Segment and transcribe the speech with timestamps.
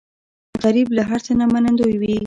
[0.63, 2.15] غریب له هر څه نه منندوی وي